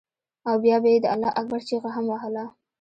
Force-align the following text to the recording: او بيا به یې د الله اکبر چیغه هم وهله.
او 0.49 0.55
بيا 0.63 0.77
به 0.83 0.89
یې 0.93 0.99
د 1.01 1.05
الله 1.13 1.31
اکبر 1.39 1.59
چیغه 1.67 1.89
هم 1.95 2.05
وهله. 2.09 2.43